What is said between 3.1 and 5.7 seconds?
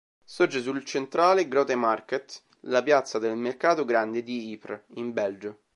del Mercato grande, di Ypres, in Belgio.